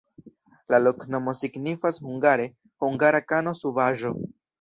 La 0.73 0.77
loknomo 0.85 1.33
signifas 1.39 1.99
hungare: 2.05 2.47
hungara-kano-subaĵo. 2.87 4.13